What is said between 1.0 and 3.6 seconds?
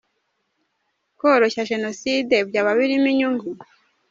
Kworoshya Jenoside byaba birimo inyungu?